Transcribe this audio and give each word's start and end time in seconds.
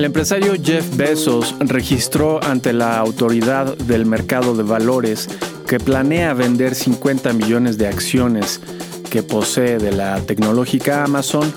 El 0.00 0.06
empresario 0.06 0.54
Jeff 0.54 0.96
Bezos 0.96 1.54
registró 1.58 2.42
ante 2.42 2.72
la 2.72 2.98
Autoridad 2.98 3.76
del 3.76 4.06
Mercado 4.06 4.56
de 4.56 4.62
Valores 4.62 5.28
que 5.66 5.78
planea 5.78 6.32
vender 6.32 6.74
50 6.74 7.34
millones 7.34 7.76
de 7.76 7.86
acciones 7.86 8.62
que 9.10 9.22
posee 9.22 9.76
de 9.76 9.92
la 9.92 10.18
tecnológica 10.22 11.04
Amazon 11.04 11.52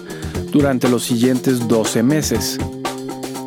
durante 0.52 0.90
los 0.90 1.04
siguientes 1.04 1.70
12 1.70 2.04
meses. 2.04 2.58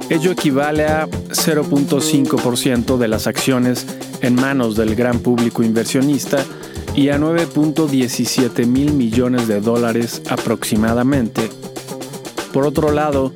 Ello 0.09 0.31
equivale 0.31 0.87
a 0.87 1.07
0.5% 1.07 2.97
de 2.97 3.09
las 3.09 3.27
acciones 3.27 3.87
en 4.23 4.35
manos 4.35 4.77
del 4.77 4.95
gran 4.95 5.19
público 5.19 5.63
inversionista 5.63 6.43
y 6.95 7.11
a 7.11 7.19
9.17 7.19 8.65
mil 8.65 8.95
millones 8.95 9.47
de 9.47 9.61
dólares 9.61 10.23
aproximadamente. 10.31 11.51
Por 12.51 12.65
otro 12.65 12.93
lado, 12.93 13.35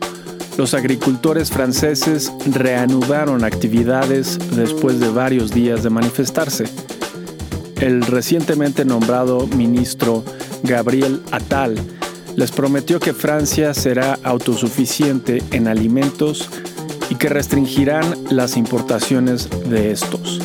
los 0.57 0.75
agricultores 0.75 1.51
franceses 1.51 2.33
reanudaron 2.47 3.45
actividades 3.45 4.39
después 4.55 5.01
de 5.01 5.09
varios 5.09 5.53
días 5.53 5.83
de 5.83 5.91
manifestarse. 5.91 6.65
El 7.81 8.03
recientemente 8.03 8.85
nombrado 8.85 9.47
ministro 9.47 10.23
Gabriel 10.63 11.23
Attal 11.31 11.77
les 12.37 12.51
prometió 12.51 13.01
que 13.01 13.13
Francia 13.13 13.75
será 13.75 14.19
autosuficiente 14.23 15.43
en 15.51 15.67
alimentos 15.69 16.49
y 17.09 17.17
que 17.17 17.29
restringirán 17.29 18.05
las 18.31 18.57
importaciones 18.57 19.49
de 19.69 19.91
estos. 19.91 20.41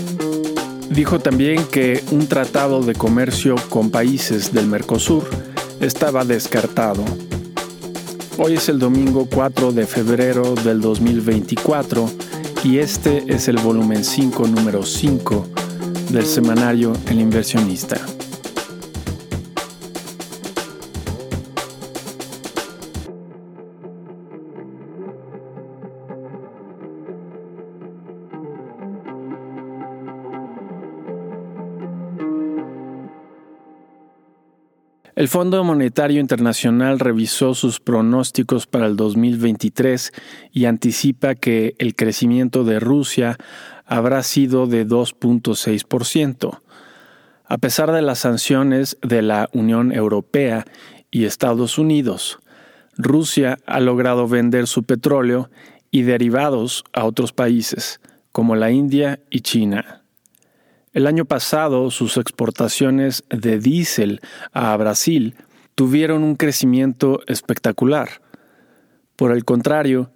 Dijo 0.89 1.19
también 1.19 1.65
que 1.65 2.03
un 2.11 2.27
tratado 2.27 2.81
de 2.81 2.93
comercio 2.95 3.55
con 3.69 3.91
países 3.91 4.53
del 4.53 4.67
Mercosur 4.67 5.29
estaba 5.79 6.23
descartado. 6.23 7.03
Hoy 8.37 8.55
es 8.55 8.67
el 8.67 8.79
domingo 8.79 9.29
4 9.33 9.71
de 9.71 9.85
febrero 9.85 10.55
del 10.55 10.81
2024 10.81 12.09
y 12.65 12.79
este 12.79 13.23
es 13.33 13.47
el 13.47 13.57
volumen 13.57 14.03
5 14.03 14.47
número 14.47 14.83
5 14.83 15.47
del 16.09 16.25
semanario 16.25 16.91
El 17.07 17.21
inversionista. 17.21 18.14
El 35.15 35.29
Fondo 35.29 35.63
Monetario 35.63 36.19
Internacional 36.19 36.99
revisó 36.99 37.53
sus 37.53 37.79
pronósticos 37.79 38.67
para 38.67 38.85
el 38.85 38.97
2023 38.97 40.11
y 40.51 40.65
anticipa 40.65 41.35
que 41.35 41.73
el 41.79 41.95
crecimiento 41.95 42.65
de 42.65 42.81
Rusia 42.81 43.37
habrá 43.85 44.23
sido 44.23 44.67
de 44.67 44.85
2.6%. 44.85 46.59
A 47.45 47.57
pesar 47.57 47.93
de 47.93 48.01
las 48.01 48.19
sanciones 48.19 48.97
de 49.01 49.21
la 49.21 49.49
Unión 49.53 49.93
Europea 49.93 50.65
y 51.11 51.23
Estados 51.23 51.77
Unidos, 51.77 52.39
Rusia 52.97 53.57
ha 53.65 53.79
logrado 53.79 54.27
vender 54.27 54.67
su 54.67 54.83
petróleo 54.83 55.49
y 55.91 56.01
derivados 56.01 56.83
a 56.91 57.05
otros 57.05 57.31
países, 57.31 58.01
como 58.33 58.57
la 58.57 58.71
India 58.71 59.21
y 59.29 59.39
China. 59.39 60.04
El 60.95 61.07
año 61.07 61.25
pasado 61.25 61.91
sus 61.91 62.15
exportaciones 62.15 63.25
de 63.29 63.59
diésel 63.59 64.21
a 64.53 64.77
Brasil 64.77 65.35
tuvieron 65.75 66.23
un 66.23 66.37
crecimiento 66.37 67.19
espectacular. 67.27 68.21
Por 69.17 69.33
el 69.33 69.43
contrario, 69.43 70.11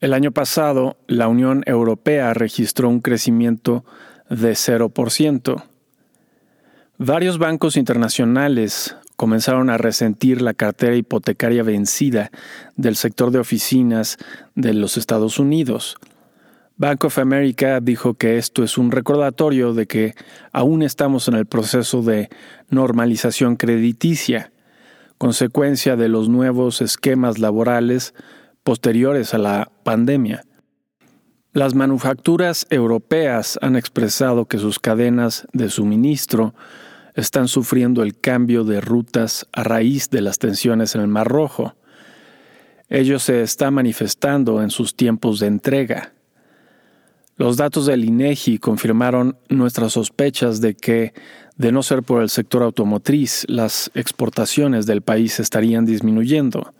el 0.00 0.12
año 0.12 0.32
pasado 0.32 0.96
la 1.06 1.28
Unión 1.28 1.62
Europea 1.66 2.34
registró 2.34 2.88
un 2.88 3.00
crecimiento 3.00 3.84
de 4.28 4.54
0%. 4.54 5.62
Varios 6.98 7.38
bancos 7.38 7.76
internacionales 7.76 8.96
comenzaron 9.14 9.70
a 9.70 9.78
resentir 9.78 10.42
la 10.42 10.54
cartera 10.54 10.96
hipotecaria 10.96 11.62
vencida 11.62 12.32
del 12.74 12.96
sector 12.96 13.30
de 13.30 13.38
oficinas 13.38 14.18
de 14.56 14.74
los 14.74 14.96
Estados 14.96 15.38
Unidos, 15.38 15.96
Bank 16.76 17.04
of 17.04 17.18
America 17.18 17.78
dijo 17.80 18.14
que 18.14 18.36
esto 18.36 18.64
es 18.64 18.78
un 18.78 18.90
recordatorio 18.90 19.74
de 19.74 19.86
que 19.86 20.14
aún 20.52 20.82
estamos 20.82 21.28
en 21.28 21.34
el 21.34 21.46
proceso 21.46 22.02
de 22.02 22.30
normalización 22.68 23.54
crediticia, 23.54 24.52
consecuencia 25.16 25.94
de 25.94 26.08
los 26.08 26.28
nuevos 26.28 26.82
esquemas 26.82 27.38
laborales 27.38 28.12
posteriores 28.64 29.34
a 29.34 29.38
la 29.38 29.70
pandemia. 29.84 30.42
Las 31.52 31.76
manufacturas 31.76 32.66
europeas 32.70 33.56
han 33.62 33.76
expresado 33.76 34.46
que 34.46 34.58
sus 34.58 34.80
cadenas 34.80 35.46
de 35.52 35.70
suministro 35.70 36.56
están 37.14 37.46
sufriendo 37.46 38.02
el 38.02 38.18
cambio 38.18 38.64
de 38.64 38.80
rutas 38.80 39.46
a 39.52 39.62
raíz 39.62 40.10
de 40.10 40.22
las 40.22 40.40
tensiones 40.40 40.96
en 40.96 41.02
el 41.02 41.06
Mar 41.06 41.28
Rojo. 41.28 41.76
Ello 42.88 43.20
se 43.20 43.42
está 43.42 43.70
manifestando 43.70 44.60
en 44.60 44.70
sus 44.70 44.96
tiempos 44.96 45.38
de 45.38 45.46
entrega. 45.46 46.14
Los 47.36 47.56
datos 47.56 47.86
del 47.86 48.04
INEGI 48.04 48.58
confirmaron 48.58 49.36
nuestras 49.48 49.94
sospechas 49.94 50.60
de 50.60 50.74
que, 50.74 51.14
de 51.56 51.72
no 51.72 51.82
ser 51.82 52.04
por 52.04 52.22
el 52.22 52.30
sector 52.30 52.62
automotriz, 52.62 53.44
las 53.48 53.90
exportaciones 53.94 54.86
del 54.86 55.02
país 55.02 55.40
estarían 55.40 55.84
disminuyendo. 55.84 56.74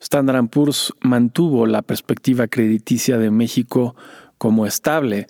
Standard 0.00 0.48
Poor's 0.48 0.92
mantuvo 1.00 1.64
la 1.66 1.80
perspectiva 1.80 2.46
crediticia 2.46 3.16
de 3.16 3.30
México 3.30 3.96
como 4.36 4.66
estable. 4.66 5.28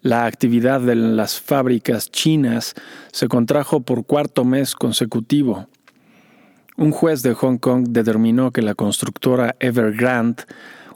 La 0.00 0.26
actividad 0.26 0.80
de 0.80 0.94
las 0.94 1.40
fábricas 1.40 2.08
chinas 2.08 2.74
se 3.10 3.26
contrajo 3.26 3.80
por 3.80 4.06
cuarto 4.06 4.44
mes 4.44 4.76
consecutivo. 4.76 5.66
Un 6.76 6.92
juez 6.92 7.22
de 7.22 7.34
Hong 7.34 7.58
Kong 7.58 7.88
determinó 7.88 8.52
que 8.52 8.62
la 8.62 8.76
constructora 8.76 9.56
Evergrande 9.58 10.44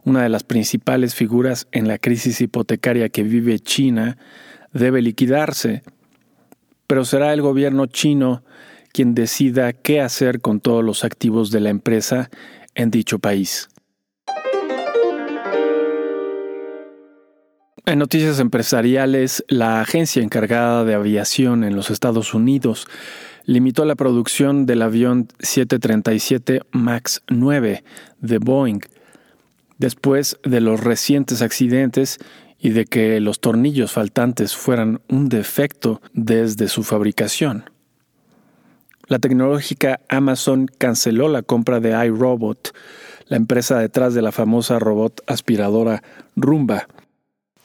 una 0.07 0.23
de 0.23 0.29
las 0.29 0.45
principales 0.45 1.17
figuras 1.17 1.67
en 1.73 1.89
la 1.89 1.99
crisis 1.99 2.41
hipotecaria 2.41 3.09
que 3.09 3.25
vive 3.25 3.59
China, 3.59 4.17
debe 4.73 5.03
liquidarse, 5.03 5.83
pero 6.87 7.05
será 7.05 7.33
el 7.33 7.43
gobierno 7.43 7.87
chino 7.87 8.45
quien 8.93 9.15
decida 9.15 9.73
qué 9.73 10.01
hacer 10.01 10.41
con 10.41 10.61
todos 10.61 10.85
los 10.85 11.03
activos 11.03 11.51
de 11.51 11.59
la 11.59 11.71
empresa 11.71 12.31
en 12.77 12.93
dicho 12.93 13.19
país. 13.19 13.69
En 17.85 17.99
noticias 17.99 18.39
empresariales, 18.39 19.45
la 19.49 19.81
agencia 19.81 20.23
encargada 20.23 20.85
de 20.85 20.95
aviación 20.95 21.65
en 21.65 21.75
los 21.75 21.91
Estados 21.91 22.33
Unidos 22.33 22.87
limitó 23.45 23.85
la 23.85 23.97
producción 23.97 24.67
del 24.67 24.83
avión 24.83 25.27
737 25.41 26.61
MAX 26.71 27.23
9 27.29 27.83
de 28.21 28.39
Boeing 28.39 28.81
después 29.79 30.39
de 30.45 30.61
los 30.61 30.81
recientes 30.81 31.43
accidentes 31.43 32.19
y 32.59 32.71
de 32.71 32.87
que 32.87 33.21
los 33.21 33.41
tornillos 33.41 33.93
faltantes 33.93 34.57
fueran 34.57 35.01
un 35.09 35.29
defecto 35.29 36.01
desde 36.13 36.69
su 36.69 36.83
fabricación. 36.83 37.71
La 39.09 39.19
tecnológica 39.19 40.01
Amazon 40.09 40.67
canceló 40.79 41.29
la 41.29 41.43
compra 41.43 41.79
de 41.79 41.91
iRobot, 42.07 42.75
la 43.29 43.37
empresa 43.37 43.79
detrás 43.79 44.15
de 44.15 44.23
la 44.23 44.33
famosa 44.33 44.79
robot 44.79 45.23
aspiradora 45.27 46.03
Rumba. 46.35 46.89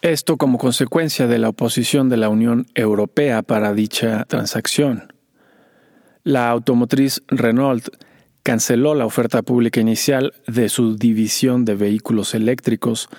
Esto 0.02 0.38
como 0.38 0.58
consecuencia 0.58 1.28
de 1.28 1.40
la 1.40 1.50
oposición 1.50 2.10
de 2.10 2.18
la 2.18 2.30
Unión 2.30 2.68
Europea 2.76 3.42
para 3.44 3.74
dicha 3.74 4.26
transacción. 4.26 5.14
La 6.24 6.50
automotriz 6.50 7.24
Renault 7.28 7.90
canceló 8.44 8.96
la 8.96 9.06
oferta 9.06 9.42
pública 9.42 9.80
inicial 9.80 10.34
de 10.48 10.70
su 10.70 10.96
división 10.96 11.66
de 11.66 11.76
vehículos 11.76 12.34
eléctricos 12.34 13.10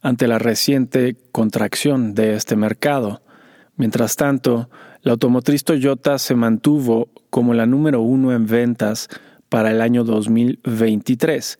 ante 0.00 0.26
la 0.26 0.38
reciente 0.38 1.16
contracción 1.32 2.14
de 2.14 2.34
este 2.34 2.56
mercado. 2.56 3.22
Mientras 3.76 4.16
tanto, 4.16 4.70
la 5.02 5.12
automotriz 5.12 5.64
Toyota 5.64 6.18
se 6.18 6.34
mantuvo 6.34 7.08
como 7.30 7.54
la 7.54 7.66
número 7.66 8.00
uno 8.00 8.32
en 8.32 8.46
ventas 8.46 9.08
para 9.48 9.70
el 9.70 9.80
año 9.80 10.04
2023, 10.04 11.58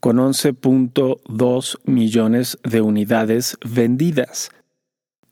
con 0.00 0.18
11.2 0.18 1.78
millones 1.84 2.58
de 2.62 2.80
unidades 2.80 3.56
vendidas. 3.64 4.50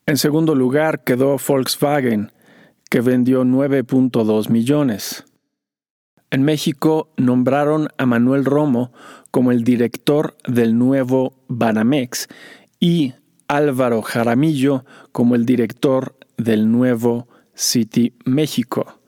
En 0.05 0.17
segundo 0.17 0.53
lugar 0.53 1.03
quedó 1.03 1.37
Volkswagen, 1.37 2.31
que 2.89 3.01
vendió 3.01 3.43
9.2 3.43 4.49
millones. 4.49 5.25
En 6.33 6.41
México 6.41 7.13
nombraron 7.15 7.89
a 7.99 8.07
Manuel 8.07 8.43
Romo 8.43 8.91
como 9.29 9.51
el 9.51 9.63
director 9.63 10.35
del 10.47 10.79
nuevo 10.79 11.35
Banamex 11.47 12.27
y 12.79 13.13
Álvaro 13.47 14.01
Jaramillo 14.01 14.83
como 15.11 15.35
el 15.35 15.45
director 15.45 16.17
del 16.37 16.71
nuevo 16.71 17.27
City 17.53 18.15
México. 18.25 18.99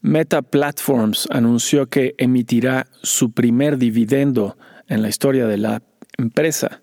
Meta 0.00 0.42
Platforms 0.42 1.28
anunció 1.30 1.86
que 1.88 2.16
emitirá 2.18 2.88
su 3.00 3.30
primer 3.30 3.78
dividendo 3.78 4.56
en 4.88 5.02
la 5.02 5.10
historia 5.10 5.46
de 5.46 5.58
la 5.58 5.84
empresa. 6.18 6.82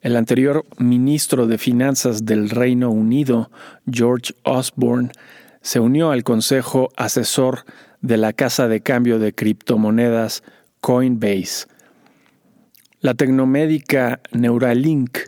El 0.00 0.14
anterior 0.14 0.64
ministro 0.78 1.48
de 1.48 1.58
Finanzas 1.58 2.24
del 2.24 2.50
Reino 2.50 2.88
Unido, 2.92 3.50
George 3.90 4.32
Osborne, 4.44 5.10
se 5.60 5.80
unió 5.80 6.12
al 6.12 6.22
consejo 6.22 6.88
asesor 6.96 7.64
de 8.00 8.16
la 8.16 8.32
casa 8.32 8.68
de 8.68 8.80
cambio 8.80 9.18
de 9.18 9.34
criptomonedas 9.34 10.42
Coinbase. 10.80 11.66
La 13.00 13.14
tecnomédica 13.14 14.20
Neuralink 14.32 15.18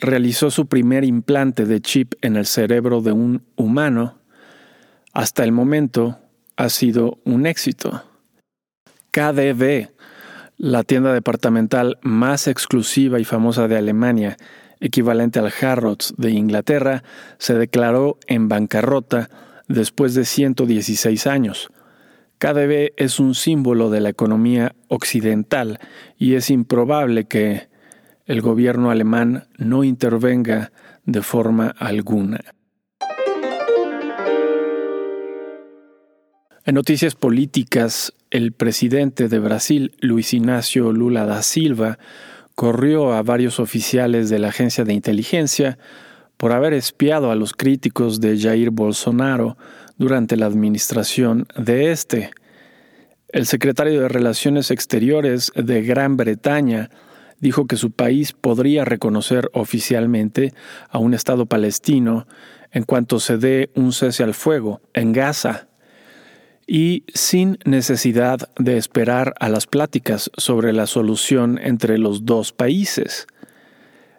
realizó 0.00 0.50
su 0.50 0.66
primer 0.66 1.04
implante 1.04 1.64
de 1.66 1.80
chip 1.80 2.14
en 2.22 2.36
el 2.36 2.46
cerebro 2.46 3.00
de 3.00 3.12
un 3.12 3.42
humano. 3.56 4.18
Hasta 5.12 5.44
el 5.44 5.52
momento 5.52 6.18
ha 6.56 6.68
sido 6.68 7.18
un 7.24 7.46
éxito. 7.46 8.04
KDB, 9.10 9.88
la 10.56 10.84
tienda 10.84 11.12
departamental 11.12 11.98
más 12.02 12.46
exclusiva 12.46 13.18
y 13.18 13.24
famosa 13.24 13.68
de 13.68 13.76
Alemania, 13.76 14.36
equivalente 14.80 15.38
al 15.38 15.52
Harrods 15.60 16.14
de 16.16 16.30
Inglaterra, 16.30 17.02
se 17.38 17.54
declaró 17.54 18.18
en 18.26 18.48
bancarrota 18.48 19.28
después 19.66 20.14
de 20.14 20.24
116 20.24 21.26
años. 21.26 21.70
KDB 22.38 22.92
es 22.96 23.18
un 23.18 23.34
símbolo 23.34 23.90
de 23.90 24.00
la 24.00 24.08
economía 24.08 24.74
occidental 24.86 25.80
y 26.16 26.34
es 26.34 26.50
improbable 26.50 27.26
que 27.26 27.68
el 28.26 28.40
gobierno 28.40 28.90
alemán 28.90 29.48
no 29.56 29.82
intervenga 29.82 30.70
de 31.04 31.22
forma 31.22 31.68
alguna. 31.68 32.40
En 36.64 36.74
noticias 36.74 37.14
políticas, 37.14 38.12
el 38.30 38.52
presidente 38.52 39.28
de 39.28 39.38
Brasil, 39.38 39.96
Luis 40.00 40.34
Ignacio 40.34 40.92
Lula 40.92 41.24
da 41.24 41.42
Silva, 41.42 41.98
corrió 42.54 43.14
a 43.14 43.22
varios 43.22 43.58
oficiales 43.58 44.28
de 44.28 44.38
la 44.38 44.48
agencia 44.48 44.84
de 44.84 44.92
inteligencia 44.92 45.78
por 46.38 46.52
haber 46.52 46.72
espiado 46.72 47.30
a 47.30 47.34
los 47.34 47.52
críticos 47.52 48.20
de 48.20 48.38
Jair 48.38 48.70
Bolsonaro 48.70 49.58
durante 49.98 50.36
la 50.36 50.46
administración 50.46 51.46
de 51.56 51.90
este. 51.92 52.30
El 53.28 53.44
secretario 53.44 54.00
de 54.00 54.08
Relaciones 54.08 54.70
Exteriores 54.70 55.52
de 55.54 55.82
Gran 55.82 56.16
Bretaña 56.16 56.88
dijo 57.40 57.66
que 57.66 57.76
su 57.76 57.90
país 57.90 58.32
podría 58.32 58.84
reconocer 58.84 59.50
oficialmente 59.52 60.54
a 60.88 60.98
un 60.98 61.12
Estado 61.12 61.44
palestino 61.44 62.26
en 62.70 62.84
cuanto 62.84 63.20
se 63.20 63.36
dé 63.36 63.70
un 63.74 63.92
cese 63.92 64.22
al 64.22 64.34
fuego 64.34 64.80
en 64.94 65.12
Gaza 65.12 65.68
y 66.66 67.04
sin 67.14 67.58
necesidad 67.64 68.48
de 68.58 68.76
esperar 68.76 69.34
a 69.40 69.48
las 69.48 69.66
pláticas 69.66 70.30
sobre 70.36 70.72
la 70.72 70.86
solución 70.86 71.58
entre 71.62 71.98
los 71.98 72.26
dos 72.26 72.52
países. 72.52 73.26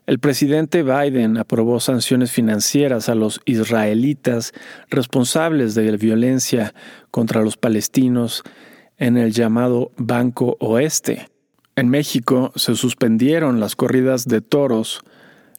El 0.10 0.18
presidente 0.18 0.82
Biden 0.82 1.38
aprobó 1.38 1.80
sanciones 1.80 2.32
financieras 2.32 3.10
a 3.10 3.14
los 3.14 3.42
israelitas 3.46 4.54
responsables 4.90 5.76
de 5.76 5.92
la 5.92 5.98
violencia 5.98 6.74
contra 7.12 7.44
los 7.44 7.58
palestinos 7.58 8.42
en 8.98 9.18
el 9.18 9.32
llamado 9.34 9.92
Banco 9.98 10.58
Oeste. 10.62 11.30
En 11.76 11.90
México 11.90 12.52
se 12.56 12.74
suspendieron 12.74 13.60
las 13.60 13.76
corridas 13.76 14.26
de 14.26 14.42
toros. 14.42 15.02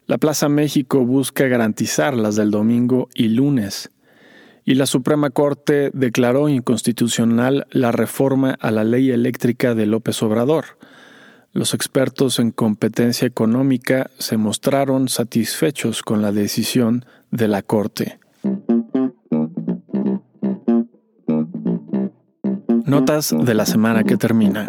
La 0.05 0.17
Plaza 0.17 0.49
México 0.49 1.05
busca 1.05 1.47
garantizar 1.47 2.13
las 2.13 2.35
del 2.35 2.51
domingo 2.51 3.07
y 3.13 3.29
lunes 3.29 3.89
y 4.65 4.75
la 4.75 4.85
Suprema 4.85 5.29
Corte 5.29 5.91
declaró 5.93 6.49
inconstitucional 6.49 7.67
la 7.71 7.93
reforma 7.93 8.57
a 8.59 8.71
la 8.71 8.83
ley 8.83 9.11
eléctrica 9.11 9.75
de 9.75 9.85
López 9.85 10.21
Obrador. 10.21 10.77
Los 11.53 11.73
expertos 11.73 12.39
en 12.39 12.51
competencia 12.51 13.27
económica 13.27 14.09
se 14.17 14.37
mostraron 14.37 15.09
satisfechos 15.09 16.01
con 16.01 16.21
la 16.21 16.31
decisión 16.31 17.05
de 17.29 17.49
la 17.49 17.61
Corte. 17.61 18.19
Notas 22.85 23.35
de 23.37 23.53
la 23.53 23.65
semana 23.65 24.03
que 24.03 24.15
termina. 24.15 24.65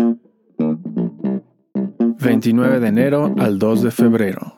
29 2.19 2.81
de 2.81 2.89
enero 2.89 3.35
al 3.39 3.59
2 3.61 3.83
de 3.83 3.91
febrero. 3.91 4.55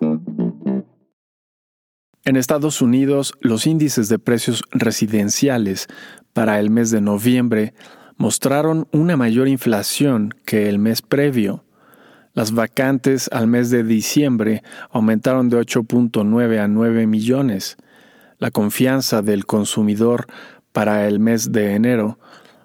En 2.24 2.36
Estados 2.36 2.80
Unidos, 2.80 3.34
los 3.40 3.66
índices 3.66 4.08
de 4.08 4.18
precios 4.18 4.62
residenciales 4.70 5.88
para 6.32 6.58
el 6.58 6.70
mes 6.70 6.90
de 6.90 7.02
noviembre 7.02 7.74
mostraron 8.16 8.88
una 8.92 9.18
mayor 9.18 9.46
inflación 9.46 10.34
que 10.46 10.70
el 10.70 10.78
mes 10.78 11.02
previo. 11.02 11.63
Las 12.34 12.50
vacantes 12.50 13.30
al 13.32 13.46
mes 13.46 13.70
de 13.70 13.84
diciembre 13.84 14.64
aumentaron 14.90 15.48
de 15.48 15.56
8.9 15.56 16.58
a 16.58 16.66
9 16.66 17.06
millones. 17.06 17.76
La 18.38 18.50
confianza 18.50 19.22
del 19.22 19.46
consumidor 19.46 20.26
para 20.72 21.06
el 21.06 21.20
mes 21.20 21.52
de 21.52 21.74
enero 21.74 22.18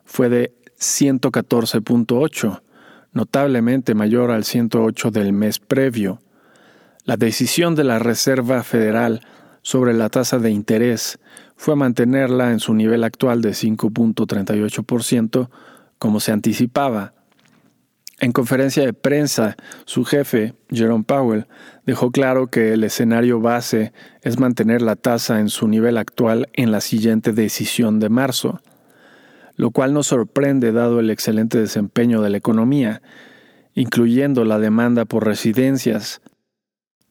fue 0.05 0.27
de 0.27 0.55
114.8, 0.79 2.61
notablemente 3.13 3.93
mayor 3.93 4.31
al 4.31 4.43
108 4.43 5.11
del 5.11 5.33
mes 5.33 5.59
previo. 5.59 6.19
La 7.05 7.15
decisión 7.15 7.75
de 7.75 7.83
la 7.83 7.99
Reserva 7.99 8.63
Federal 8.63 9.21
sobre 9.61 9.93
la 9.93 10.09
tasa 10.09 10.39
de 10.39 10.49
interés 10.49 11.19
fue 11.55 11.75
mantenerla 11.75 12.51
en 12.51 12.59
su 12.59 12.73
nivel 12.73 13.03
actual 13.03 13.43
de 13.43 13.51
5.38%, 13.51 15.47
como 15.99 16.19
se 16.19 16.31
anticipaba. 16.31 17.13
En 18.21 18.33
conferencia 18.33 18.83
de 18.83 18.91
prensa, 18.91 19.55
su 19.85 20.03
jefe, 20.03 20.53
Jerome 20.69 21.05
Powell, 21.05 21.47
dejó 21.85 22.11
claro 22.11 22.47
que 22.47 22.73
el 22.73 22.83
escenario 22.83 23.39
base 23.39 23.93
es 24.21 24.39
mantener 24.39 24.81
la 24.81 24.97
tasa 24.97 25.39
en 25.39 25.47
su 25.47 25.69
nivel 25.69 25.97
actual 25.97 26.49
en 26.53 26.71
la 26.71 26.81
siguiente 26.81 27.31
decisión 27.31 27.99
de 28.01 28.09
marzo, 28.09 28.61
lo 29.55 29.71
cual 29.71 29.93
no 29.93 30.03
sorprende 30.03 30.73
dado 30.73 30.99
el 30.99 31.09
excelente 31.09 31.57
desempeño 31.57 32.21
de 32.21 32.29
la 32.29 32.37
economía, 32.37 33.01
incluyendo 33.73 34.43
la 34.43 34.59
demanda 34.59 35.05
por 35.05 35.25
residencias, 35.25 36.21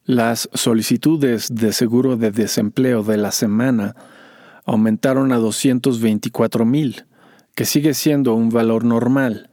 las 0.04 0.48
solicitudes 0.52 1.54
de 1.54 1.72
seguro 1.72 2.16
de 2.16 2.30
desempleo 2.30 3.02
de 3.02 3.16
la 3.16 3.30
semana 3.30 3.94
aumentaron 4.66 5.32
a 5.32 5.36
224 5.36 6.66
mil, 6.66 7.06
que 7.54 7.64
sigue 7.64 7.92
siendo 7.94 8.34
un 8.34 8.50
valor 8.50 8.84
normal. 8.84 9.47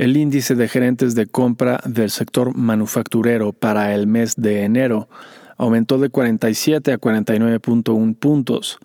El 0.00 0.16
índice 0.16 0.54
de 0.54 0.66
gerentes 0.66 1.14
de 1.14 1.26
compra 1.26 1.78
del 1.84 2.08
sector 2.08 2.56
manufacturero 2.56 3.52
para 3.52 3.94
el 3.94 4.06
mes 4.06 4.34
de 4.34 4.64
enero 4.64 5.10
aumentó 5.58 5.98
de 5.98 6.08
47 6.08 6.94
a 6.94 6.98
49.1 6.98 8.16
puntos, 8.16 8.78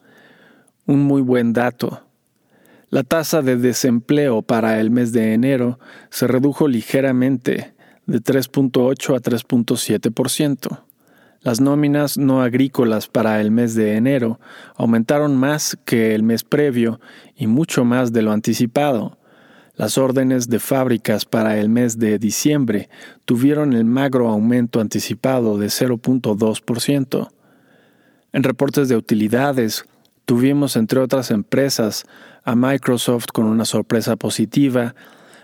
un 0.86 1.06
muy 1.06 1.22
buen 1.22 1.54
dato. 1.54 2.02
La 2.90 3.04
tasa 3.04 3.42
de 3.42 3.56
desempleo 3.56 4.42
para 4.42 4.82
el 4.82 4.92
mes 4.92 5.14
de 5.14 5.34
enero 5.34 5.80
se 6.10 6.28
redujo 6.28 6.68
ligeramente 6.68 7.74
de 8.08 8.22
3.8 8.22 9.16
a 9.16 9.22
3.7%. 9.22 10.82
Las 11.40 11.62
nóminas 11.62 12.18
no 12.18 12.42
agrícolas 12.42 13.08
para 13.08 13.40
el 13.40 13.52
mes 13.52 13.74
de 13.74 13.96
enero 13.96 14.42
aumentaron 14.76 15.38
más 15.38 15.78
que 15.86 16.14
el 16.14 16.24
mes 16.24 16.44
previo 16.44 17.00
y 17.38 17.48
mucho 17.48 17.86
más 17.86 18.12
de 18.12 18.22
lo 18.22 18.34
anticipado. 18.34 19.18
Las 19.76 19.98
órdenes 19.98 20.48
de 20.48 20.60
fábricas 20.60 21.26
para 21.26 21.58
el 21.58 21.68
mes 21.68 22.00
de 22.00 22.18
diciembre 22.18 22.90
tuvieron 23.26 23.74
el 23.74 23.84
magro 23.84 24.30
aumento 24.30 24.80
anticipado 24.80 25.58
de 25.58 25.68
0.2%. 25.68 27.30
En 28.32 28.44
reportes 28.44 28.88
de 28.88 28.96
utilidades, 28.96 29.86
tuvimos 30.26 30.78
entre 30.78 31.00
otras 31.00 31.30
empresas 31.30 32.06
a 32.44 32.56
Microsoft 32.56 33.28
con 33.34 33.46
una 33.46 33.66
sorpresa 33.66 34.16
positiva, 34.16 34.96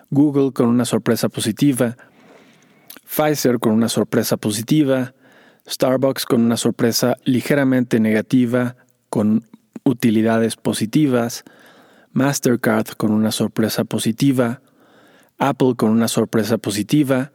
Google 0.09 0.51
con 0.53 0.67
una 0.67 0.85
sorpresa 0.85 1.27
positiva, 1.27 1.97
Pfizer 3.05 3.59
con 3.59 3.73
una 3.73 3.89
sorpresa 3.89 4.37
positiva, 4.37 5.13
Starbucks 5.67 6.25
con 6.25 6.41
una 6.41 6.55
sorpresa 6.57 7.17
ligeramente 7.25 7.99
negativa, 7.99 8.77
con 9.09 9.45
utilidades 9.83 10.55
positivas, 10.55 11.43
Mastercard 12.13 12.95
con 12.97 13.11
una 13.11 13.31
sorpresa 13.31 13.83
positiva, 13.83 14.61
Apple 15.37 15.75
con 15.75 15.89
una 15.89 16.07
sorpresa 16.07 16.57
positiva, 16.57 17.31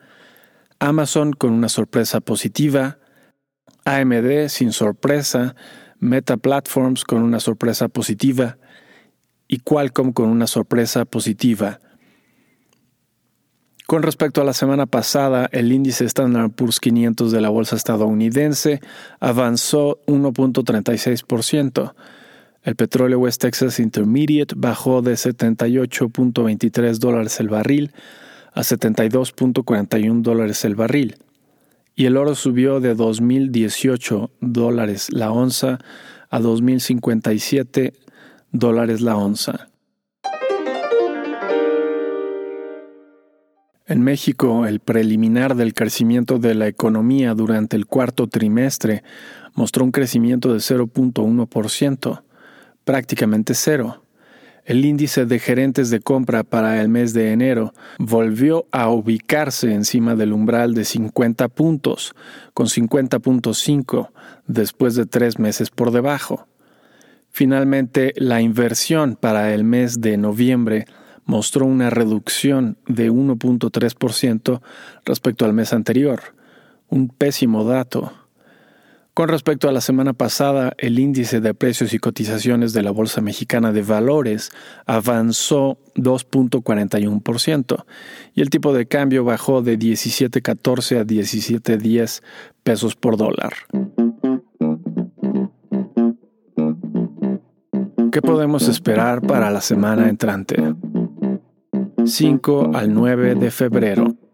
Amazon 0.78 1.32
con 1.32 1.52
una 1.52 1.68
sorpresa 1.68 2.20
positiva, 2.20 2.98
AMD 3.84 4.48
sin 4.48 4.72
sorpresa, 4.72 5.54
Meta 5.98 6.36
Platforms 6.36 7.04
con 7.04 7.22
una 7.22 7.40
sorpresa 7.40 7.88
positiva 7.88 8.58
y 9.48 9.60
Qualcomm 9.60 10.12
con 10.12 10.28
una 10.28 10.46
sorpresa 10.46 11.04
positiva. 11.04 11.80
Con 13.86 14.02
respecto 14.02 14.40
a 14.40 14.44
la 14.44 14.52
semana 14.52 14.86
pasada, 14.86 15.48
el 15.52 15.70
índice 15.72 16.04
Standard 16.06 16.50
Poor's 16.50 16.80
500 16.80 17.30
de 17.30 17.40
la 17.40 17.50
bolsa 17.50 17.76
estadounidense 17.76 18.80
avanzó 19.20 20.00
1.36%. 20.06 21.94
El 22.66 22.74
petróleo 22.74 23.20
West 23.20 23.42
Texas 23.42 23.78
Intermediate 23.78 24.56
bajó 24.58 25.00
de 25.00 25.12
78.23 25.12 26.98
dólares 26.98 27.38
el 27.38 27.48
barril 27.48 27.92
a 28.54 28.62
72.41 28.62 30.22
dólares 30.22 30.64
el 30.64 30.74
barril. 30.74 31.16
y 31.94 32.06
el 32.06 32.16
oro 32.16 32.34
subió 32.34 32.80
de 32.80 32.96
2.018 32.96 34.30
dólares 34.40 35.12
la 35.12 35.30
onza 35.30 35.78
a 36.28 36.40
2.057 36.40 37.92
dólares 38.50 39.00
la 39.00 39.16
onza. 39.16 39.68
En 43.86 44.02
México, 44.02 44.66
el 44.66 44.80
preliminar 44.80 45.54
del 45.54 45.72
crecimiento 45.72 46.40
de 46.40 46.56
la 46.56 46.66
economía 46.66 47.34
durante 47.34 47.76
el 47.76 47.86
cuarto 47.86 48.26
trimestre 48.26 49.04
mostró 49.54 49.84
un 49.84 49.92
crecimiento 49.92 50.52
de 50.52 50.58
0.1%, 50.58 52.22
prácticamente 52.86 53.52
cero. 53.54 54.00
El 54.64 54.84
índice 54.84 55.26
de 55.26 55.38
gerentes 55.38 55.90
de 55.90 56.00
compra 56.00 56.44
para 56.44 56.80
el 56.80 56.88
mes 56.88 57.12
de 57.12 57.32
enero 57.32 57.74
volvió 57.98 58.66
a 58.70 58.88
ubicarse 58.88 59.72
encima 59.74 60.14
del 60.14 60.32
umbral 60.32 60.72
de 60.72 60.84
50 60.84 61.48
puntos, 61.48 62.14
con 62.54 62.66
50.5 62.66 64.08
después 64.46 64.94
de 64.94 65.04
tres 65.04 65.38
meses 65.38 65.70
por 65.70 65.90
debajo. 65.90 66.46
Finalmente, 67.30 68.12
la 68.16 68.40
inversión 68.40 69.16
para 69.16 69.52
el 69.52 69.64
mes 69.64 70.00
de 70.00 70.16
noviembre 70.16 70.86
mostró 71.24 71.66
una 71.66 71.90
reducción 71.90 72.78
de 72.86 73.10
1.3% 73.10 74.60
respecto 75.04 75.44
al 75.44 75.52
mes 75.52 75.72
anterior, 75.72 76.20
un 76.88 77.08
pésimo 77.08 77.64
dato. 77.64 78.12
Con 79.16 79.30
respecto 79.30 79.66
a 79.66 79.72
la 79.72 79.80
semana 79.80 80.12
pasada, 80.12 80.74
el 80.76 80.98
índice 80.98 81.40
de 81.40 81.54
precios 81.54 81.94
y 81.94 81.98
cotizaciones 81.98 82.74
de 82.74 82.82
la 82.82 82.90
Bolsa 82.90 83.22
Mexicana 83.22 83.72
de 83.72 83.80
Valores 83.80 84.50
avanzó 84.84 85.78
2.41% 85.94 87.86
y 88.34 88.42
el 88.42 88.50
tipo 88.50 88.74
de 88.74 88.84
cambio 88.84 89.24
bajó 89.24 89.62
de 89.62 89.78
17.14 89.78 91.00
a 91.00 91.04
17.10 91.06 92.22
pesos 92.62 92.94
por 92.94 93.16
dólar. 93.16 93.54
¿Qué 98.12 98.20
podemos 98.20 98.68
esperar 98.68 99.22
para 99.22 99.50
la 99.50 99.62
semana 99.62 100.10
entrante? 100.10 100.74
5 102.04 102.72
al 102.74 102.92
9 102.92 103.34
de 103.36 103.50
febrero. 103.50 104.25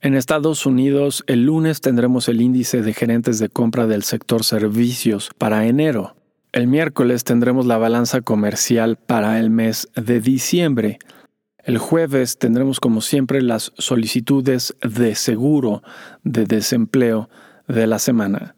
En 0.00 0.14
Estados 0.14 0.64
Unidos, 0.64 1.24
el 1.26 1.46
lunes 1.46 1.80
tendremos 1.80 2.28
el 2.28 2.40
índice 2.40 2.82
de 2.82 2.94
gerentes 2.94 3.40
de 3.40 3.48
compra 3.48 3.88
del 3.88 4.04
sector 4.04 4.44
servicios 4.44 5.30
para 5.36 5.66
enero. 5.66 6.14
El 6.52 6.68
miércoles 6.68 7.24
tendremos 7.24 7.66
la 7.66 7.78
balanza 7.78 8.20
comercial 8.20 8.96
para 8.96 9.40
el 9.40 9.50
mes 9.50 9.88
de 9.96 10.20
diciembre. 10.20 11.00
El 11.64 11.78
jueves 11.78 12.38
tendremos 12.38 12.78
como 12.78 13.00
siempre 13.00 13.42
las 13.42 13.72
solicitudes 13.76 14.76
de 14.82 15.16
seguro 15.16 15.82
de 16.22 16.44
desempleo 16.44 17.28
de 17.66 17.88
la 17.88 17.98
semana. 17.98 18.54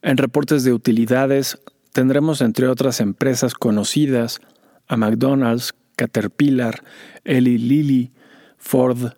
En 0.00 0.16
reportes 0.16 0.62
de 0.62 0.72
utilidades 0.72 1.58
tendremos 1.92 2.40
entre 2.40 2.68
otras 2.68 3.00
empresas 3.00 3.54
conocidas 3.54 4.40
a 4.86 4.96
McDonald's, 4.96 5.74
Caterpillar, 5.96 6.84
Eli 7.24 7.58
Lilly, 7.58 8.12
Ford, 8.58 9.14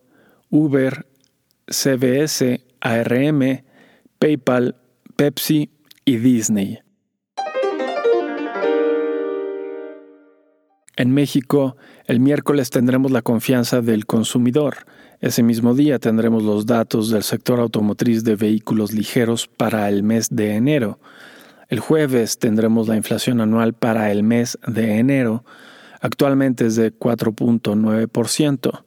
Uber, 0.49 1.05
CBS, 1.69 2.65
ARM, 2.81 3.63
PayPal, 4.19 4.77
Pepsi 5.17 5.71
y 6.05 6.17
Disney. 6.17 6.79
En 10.97 11.13
México, 11.13 11.77
el 12.07 12.19
miércoles 12.19 12.71
tendremos 12.71 13.13
la 13.13 13.23
confianza 13.23 13.81
del 13.83 14.05
consumidor. 14.05 14.79
Ese 15.21 15.45
mismo 15.45 15.75
día 15.75 16.01
tendremos 16.01 16.43
los 16.43 16.67
datos 16.67 17.11
del 17.11 17.23
sector 17.23 17.61
automotriz 17.61 18.25
de 18.25 18.35
vehículos 18.35 18.93
ligeros 18.93 19.47
para 19.47 19.89
el 19.89 20.03
mes 20.03 20.29
de 20.31 20.55
enero. 20.57 20.99
El 21.69 21.79
jueves 21.81 22.39
tendremos 22.39 22.89
la 22.89 22.97
inflación 22.97 23.41
anual 23.41 23.75
para 23.75 24.11
el 24.11 24.23
mes 24.25 24.59
de 24.67 24.99
enero. 24.99 25.45
Actualmente 26.01 26.67
es 26.67 26.75
de 26.77 26.93
4.9%. 26.93 28.83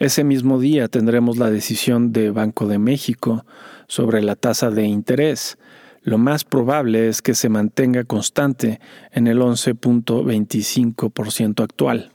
Ese 0.00 0.24
mismo 0.24 0.58
día 0.58 0.88
tendremos 0.88 1.36
la 1.36 1.50
decisión 1.50 2.10
de 2.10 2.30
Banco 2.30 2.66
de 2.66 2.78
México 2.78 3.44
sobre 3.86 4.22
la 4.22 4.34
tasa 4.34 4.70
de 4.70 4.86
interés. 4.86 5.58
Lo 6.00 6.16
más 6.16 6.44
probable 6.44 7.08
es 7.08 7.20
que 7.20 7.34
se 7.34 7.50
mantenga 7.50 8.04
constante 8.04 8.80
en 9.12 9.26
el 9.26 9.40
11.25% 9.40 11.62
actual. 11.62 12.10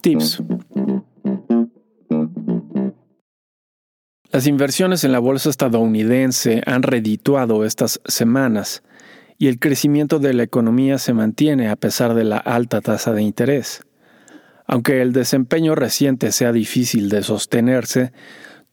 Tips. 0.00 0.44
Las 4.30 4.46
inversiones 4.46 5.02
en 5.02 5.10
la 5.10 5.18
bolsa 5.18 5.50
estadounidense 5.50 6.62
han 6.64 6.84
redituado 6.84 7.64
estas 7.64 8.00
semanas 8.04 8.84
y 9.40 9.48
el 9.48 9.58
crecimiento 9.58 10.18
de 10.18 10.34
la 10.34 10.42
economía 10.42 10.98
se 10.98 11.14
mantiene 11.14 11.70
a 11.70 11.76
pesar 11.76 12.12
de 12.12 12.24
la 12.24 12.36
alta 12.36 12.82
tasa 12.82 13.14
de 13.14 13.22
interés. 13.22 13.80
Aunque 14.66 15.00
el 15.00 15.14
desempeño 15.14 15.74
reciente 15.74 16.30
sea 16.30 16.52
difícil 16.52 17.08
de 17.08 17.22
sostenerse, 17.22 18.12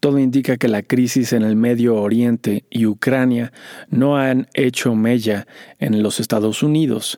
todo 0.02 0.20
indica 0.20 0.58
que 0.58 0.68
la 0.68 0.84
crisis 0.84 1.32
en 1.32 1.44
el 1.44 1.56
Medio 1.56 1.96
Oriente 1.96 2.66
y 2.70 2.86
Ucrania 2.86 3.54
no 3.90 4.18
han 4.18 4.50
hecho 4.54 4.94
mella 4.94 5.48
en 5.80 6.04
los 6.04 6.20
Estados 6.20 6.62
Unidos. 6.62 7.18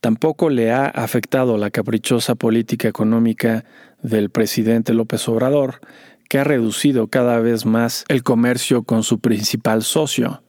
Tampoco 0.00 0.48
le 0.48 0.70
ha 0.70 0.86
afectado 0.86 1.58
la 1.58 1.70
caprichosa 1.70 2.36
política 2.36 2.86
económica 2.86 3.64
del 4.04 4.30
presidente 4.30 4.94
López 4.94 5.28
Obrador, 5.28 5.80
que 6.28 6.38
ha 6.38 6.44
reducido 6.44 7.08
cada 7.08 7.40
vez 7.40 7.66
más 7.66 8.04
el 8.06 8.22
comercio 8.22 8.84
con 8.84 9.02
su 9.02 9.18
principal 9.18 9.82
socio. 9.82 10.43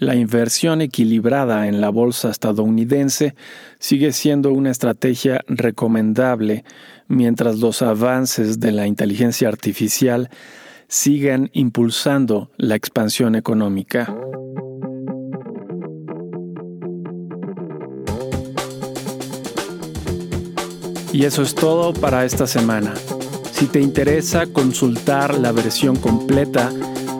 La 0.00 0.14
inversión 0.14 0.80
equilibrada 0.80 1.68
en 1.68 1.82
la 1.82 1.90
bolsa 1.90 2.30
estadounidense 2.30 3.34
sigue 3.78 4.12
siendo 4.12 4.50
una 4.50 4.70
estrategia 4.70 5.42
recomendable 5.46 6.64
mientras 7.06 7.58
los 7.58 7.82
avances 7.82 8.58
de 8.60 8.72
la 8.72 8.86
inteligencia 8.86 9.48
artificial 9.48 10.30
sigan 10.88 11.50
impulsando 11.52 12.50
la 12.56 12.76
expansión 12.76 13.34
económica. 13.34 14.16
Y 21.12 21.26
eso 21.26 21.42
es 21.42 21.54
todo 21.54 21.92
para 21.92 22.24
esta 22.24 22.46
semana. 22.46 22.94
Si 23.52 23.66
te 23.66 23.82
interesa 23.82 24.46
consultar 24.46 25.38
la 25.38 25.52
versión 25.52 25.96
completa, 25.96 26.72